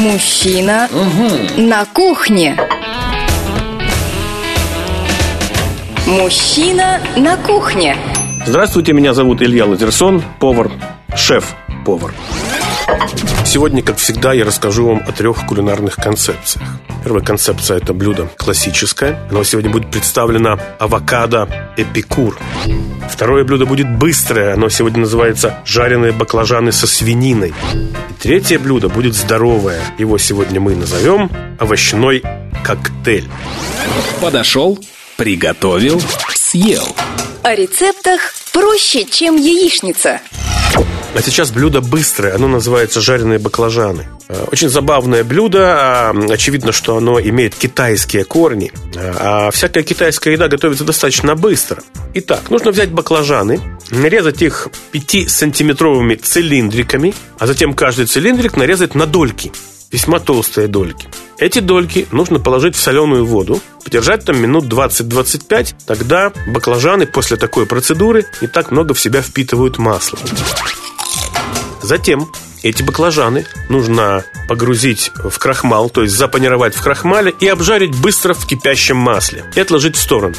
[0.00, 0.88] Мужчина
[1.58, 2.56] на кухне.
[6.06, 7.94] Мужчина на кухне.
[8.46, 10.70] Здравствуйте, меня зовут Илья Лазерсон, повар,
[11.14, 12.14] шеф-повар.
[13.44, 16.64] Сегодня, как всегда, я расскажу вам о трех кулинарных концепциях.
[17.02, 19.18] Первая концепция– это блюдо классическое.
[19.30, 22.38] Оно сегодня будет представлено авокадо эпикур.
[23.10, 24.54] Второе блюдо будет быстрое.
[24.54, 27.54] Оно сегодня называется жареные баклажаны со свининой.
[27.74, 29.80] И третье блюдо будет здоровое.
[29.98, 32.22] Его сегодня мы назовем овощной
[32.62, 33.28] коктейль.
[34.20, 34.78] Подошел,
[35.16, 36.00] приготовил,
[36.34, 36.86] съел.
[37.42, 40.20] О рецептах проще, чем яичница.
[41.12, 44.06] А сейчас блюдо быстрое, оно называется жареные баклажаны.
[44.28, 50.48] Э, очень забавное блюдо, а, очевидно, что оно имеет китайские корни, а всякая китайская еда
[50.48, 51.82] готовится достаточно быстро.
[52.14, 53.60] Итак, нужно взять баклажаны,
[53.90, 59.50] нарезать их 5-сантиметровыми цилиндриками, а затем каждый цилиндрик нарезать на дольки,
[59.90, 61.08] весьма толстые дольки.
[61.38, 67.66] Эти дольки нужно положить в соленую воду, подержать там минут 20-25, тогда баклажаны после такой
[67.66, 70.18] процедуры не так много в себя впитывают масло.
[71.90, 72.30] Затем
[72.62, 78.46] эти баклажаны нужно погрузить в крахмал, то есть запанировать в крахмале и обжарить быстро в
[78.46, 80.36] кипящем масле и отложить в сторону.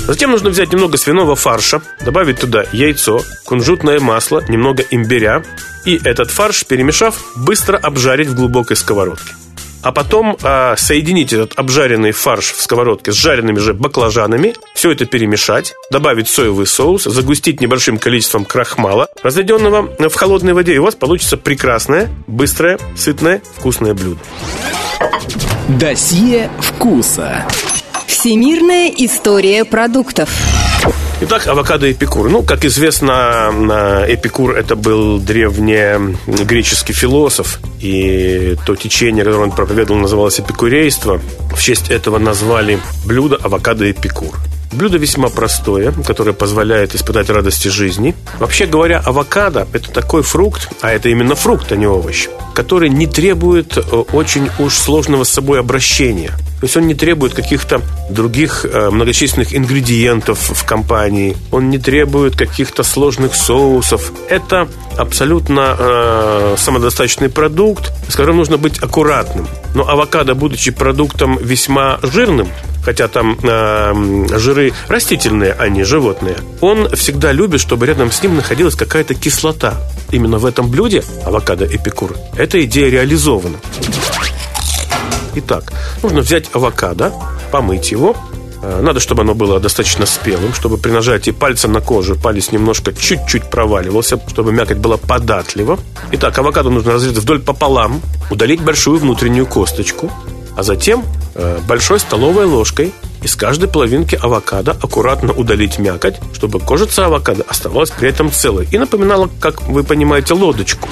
[0.00, 5.44] Затем нужно взять немного свиного фарша, добавить туда яйцо, кунжутное масло, немного имбиря
[5.84, 9.34] и этот фарш, перемешав, быстро обжарить в глубокой сковородке
[9.84, 15.04] а потом а, соединить этот обжаренный фарш в сковородке с жареными же баклажанами, все это
[15.04, 20.94] перемешать, добавить соевый соус, загустить небольшим количеством крахмала, разведенного в холодной воде, и у вас
[20.94, 24.20] получится прекрасное, быстрое, сытное, вкусное блюдо.
[25.68, 27.44] Досье вкуса.
[28.06, 30.30] Всемирная история продуктов.
[31.20, 32.28] Итак, авокадо Эпикур.
[32.28, 33.50] Ну, как известно,
[34.08, 41.20] Эпикур это был древнегреческий философ, и то течение, которое он проповедовал, называлось эпикурейство.
[41.54, 44.34] В честь этого назвали блюдо авокадо Эпикур.
[44.72, 48.14] Блюдо весьма простое, которое позволяет испытать радости жизни.
[48.40, 53.06] Вообще говоря, авокадо– это такой фрукт, а это именно фрукт, а не овощ, который не
[53.06, 56.32] требует э, очень уж сложного с собой обращения.
[56.60, 61.36] То есть он не требует каких-то других э, многочисленных ингредиентов в компании.
[61.50, 64.12] Он не требует каких-то сложных соусов.
[64.28, 69.46] Это абсолютно э, самодостаточный продукт, с которым нужно быть аккуратным.
[69.74, 72.48] Но авокадо, будучи продуктом весьма жирным,
[72.84, 78.36] хотя там э, жиры растительные, а не животные, он всегда любит, чтобы рядом с ним
[78.36, 79.74] находилась какая-то кислота.
[80.10, 83.58] Именно в этом блюде авокадо эпикур эта идея реализована.
[85.34, 85.72] Итак,
[86.02, 87.12] нужно взять авокадо,
[87.50, 88.16] помыть его,
[88.62, 92.92] э, надо, чтобы оно было достаточно спелым, чтобы при нажатии пальца на кожу палец немножко
[92.92, 95.78] чуть-чуть проваливался, чтобы мякоть была податлива.
[96.12, 98.00] Итак, авокадо нужно разрезать вдоль пополам,
[98.30, 100.10] удалить большую внутреннюю косточку,
[100.56, 107.06] а затем э, большой столовой ложкой из каждой половинки авокадо аккуратно удалить мякоть, чтобы кожица
[107.06, 110.88] авокадо оставалась при этом целой и напоминала, как вы понимаете, лодочку.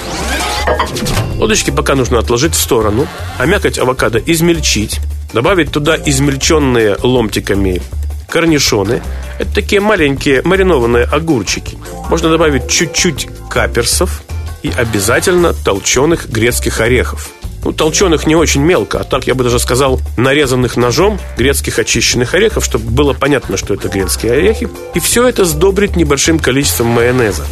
[1.37, 3.07] Лодочки пока нужно отложить в сторону,
[3.37, 4.99] а мякоть авокадо измельчить,
[5.33, 7.81] добавить туда измельченные ломтиками
[8.29, 9.01] корнишоны.
[9.39, 11.77] Это такие маленькие маринованные огурчики.
[12.09, 14.23] Можно добавить чуть-чуть каперсов
[14.63, 17.29] и обязательно толченых грецких орехов.
[17.63, 22.33] Ну, толченых не очень мелко, а так я бы даже сказал, нарезанных ножом грецких очищенных
[22.33, 24.67] орехов, чтобы было понятно, что это грецкие орехи.
[24.95, 27.45] И все это сдобрить небольшим количеством майонеза.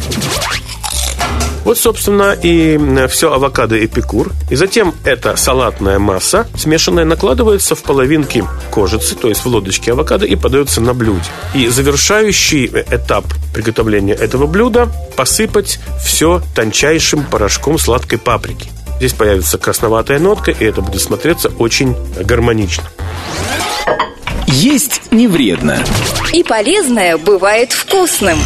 [1.64, 2.78] Вот, собственно, и
[3.08, 4.32] все авокадо эпикур.
[4.50, 10.26] И затем эта салатная масса, смешанная, накладывается в половинки кожицы, то есть в лодочки авокадо,
[10.26, 11.22] и подается на блюде.
[11.54, 13.24] И завершающий этап
[13.54, 18.70] приготовления этого блюда– посыпать все тончайшим порошком сладкой паприки.
[18.96, 22.84] Здесь появится красноватая нотка, и это будет смотреться очень гармонично.
[24.46, 25.82] Есть не вредно.
[26.32, 28.38] И полезное бывает вкусным.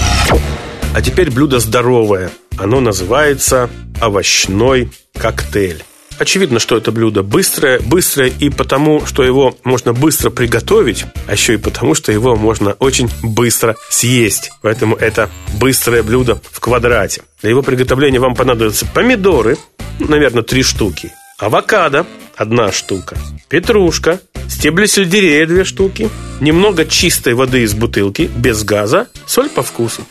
[0.95, 2.31] А теперь блюдо здоровое.
[2.59, 3.71] Оно называется
[4.01, 5.83] овощной коктейль.
[6.19, 11.55] Очевидно, что это блюдо быстрое, быстрое и потому, что его можно быстро приготовить, а еще
[11.55, 14.51] и потому, что его можно очень быстро съесть.
[14.63, 17.23] Поэтому это быстрое блюдо в квадрате.
[17.43, 19.59] Для его приготовления вам понадобятся помидоры,
[19.99, 23.19] наверное, три штуки, авокадо, одна штука,
[23.49, 26.09] петрушка, стебли сельдерея, две штуки,
[26.41, 30.07] немного чистой воды из бутылки, без газа, соль по вкусу.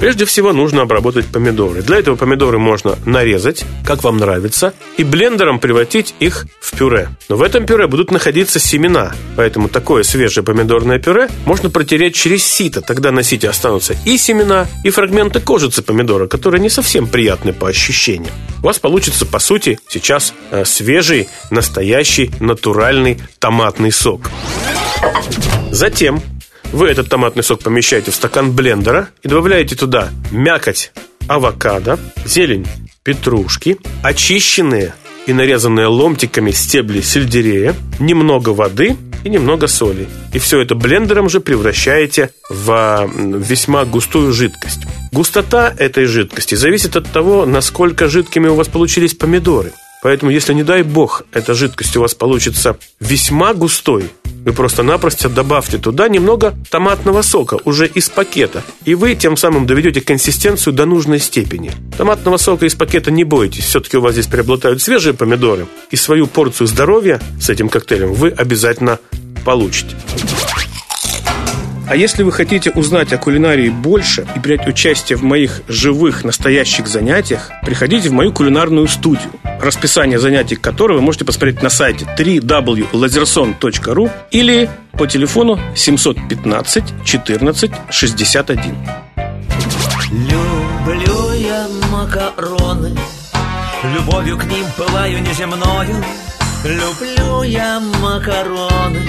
[0.00, 1.82] Прежде всего нужно обработать помидоры.
[1.82, 7.10] Для этого помидоры можно нарезать, как вам нравится, и блендером превратить их в пюре.
[7.28, 12.44] Но в этом пюре будут находиться семена, поэтому такое свежее помидорное пюре можно протереть через
[12.44, 12.80] сито.
[12.80, 17.68] Тогда на сите останутся и семена, и фрагменты кожицы помидора, которые не совсем приятны по
[17.68, 18.32] ощущениям.
[18.62, 24.22] У вас получится, по сути, сейчас э, свежий, настоящий, натуральный томатный сок.
[25.70, 26.22] Затем
[26.72, 30.92] вы этот томатный сок помещаете в стакан блендера и добавляете туда мякоть
[31.28, 32.66] авокадо, зелень
[33.02, 34.94] петрушки, очищенные
[35.26, 40.08] и нарезанные ломтиками стебли сельдерея, немного воды и немного соли.
[40.32, 44.80] И все это блендером же превращаете в весьма густую жидкость.
[45.12, 49.72] Густота этой жидкости зависит от того, насколько жидкими у вас получились помидоры.
[50.02, 54.10] Поэтому, если, не дай бог, эта жидкость у вас получится весьма густой,
[54.44, 58.62] вы просто-напросто добавьте туда немного томатного сока уже из пакета.
[58.86, 61.72] И вы тем самым доведете консистенцию до нужной степени.
[61.98, 63.64] Томатного сока из пакета не бойтесь.
[63.64, 65.66] Все-таки у вас здесь преобладают свежие помидоры.
[65.90, 68.98] И свою порцию здоровья с этим коктейлем вы обязательно
[69.44, 69.94] получите.
[71.90, 76.86] А если вы хотите узнать о кулинарии больше и принять участие в моих живых, настоящих
[76.86, 84.08] занятиях, приходите в мою кулинарную студию, расписание занятий которой вы можете посмотреть на сайте www.lazerson.ru
[84.30, 88.60] или по телефону 715 14 61.
[90.12, 92.96] Люблю я макароны,
[93.96, 96.04] любовью к ним пылаю неземною.
[96.62, 99.00] Люблю я макароны,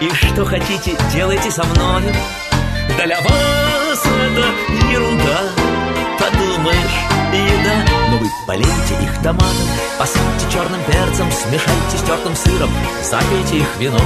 [0.00, 2.12] и что хотите, делайте со мною
[2.96, 4.46] Для вас это
[4.90, 5.40] ерунда.
[6.18, 6.98] Подумаешь,
[7.32, 7.84] еда.
[8.10, 9.68] Но вы полейте их томатом
[9.98, 12.70] Посыпьте черным перцем Смешайте с тертым сыром
[13.02, 14.00] Запейте их вином.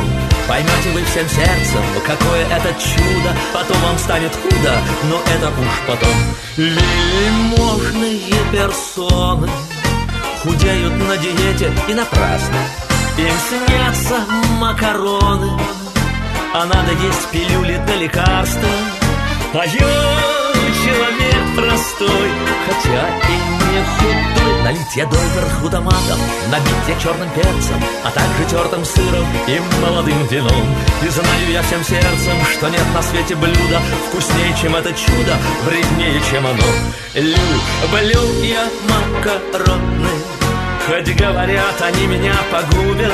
[0.49, 3.35] Поймете вы всем сердцем Какое это чудо.
[3.53, 4.73] Потом вам станет худо
[5.05, 6.15] Но это уж потом.
[6.57, 8.21] Вельможные
[8.53, 9.49] персоны
[10.43, 12.59] Худеют на диете и напрасно.
[13.17, 14.27] Им снятся
[14.59, 15.53] макароны
[16.57, 18.69] А надо есть пилюли для лекарства.
[19.55, 22.31] А я человек простой
[22.67, 24.63] Хотя и не худой.
[24.63, 26.19] Налить я доверху томатом
[26.53, 30.77] Набить я черным перцем А также тертым сыром и молодым вином.
[31.03, 36.21] И знаю я всем сердцем Что нет на свете блюда Вкуснее, чем это чудо Вреднее,
[36.31, 36.63] чем оно.
[37.15, 40.09] Люблю я макароны.
[40.87, 43.13] Хоть говорят, они меня погубят.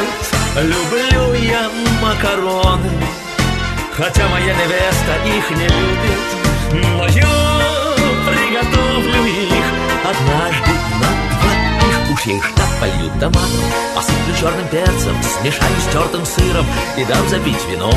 [0.56, 1.70] Люблю я
[2.02, 2.90] макароны
[3.96, 6.20] Хотя моя невеста их не любит
[6.72, 7.26] Но я
[8.26, 9.64] приготовлю их
[10.04, 11.08] Однажды на
[11.40, 12.10] двоих.
[12.12, 16.66] Уж я их так полью томатом Посыплю черным перцем Смешаю с тертым сыром
[16.96, 17.94] И дам запить вином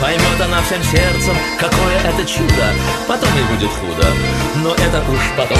[0.00, 2.66] Поймет она всем сердцем Какое это чудо
[3.08, 4.08] Потом и будет худо.
[4.56, 5.58] Но это уж потом.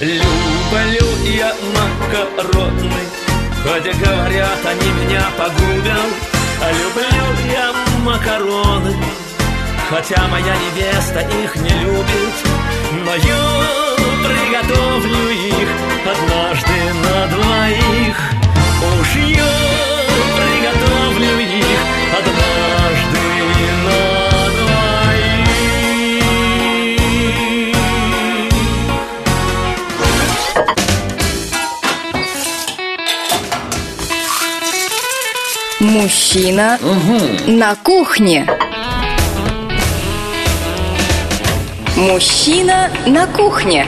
[0.00, 2.92] Люблю я макароны
[3.62, 6.12] Хотя говорят, они меня погубят.
[6.62, 7.72] А люблю я
[8.04, 8.94] макароны
[9.90, 12.34] Хотя моя невеста их не любит
[13.04, 13.64] Но я
[14.24, 15.68] приготовлю их
[16.06, 16.72] Однажды
[17.04, 18.16] на двоих.
[19.00, 19.44] Уж я
[20.36, 21.80] приготовлю их
[22.18, 23.24] Однажды
[23.84, 24.24] на
[35.80, 36.78] Мужчина
[37.46, 38.63] на кухне.
[41.96, 43.86] Мужчина на кухне.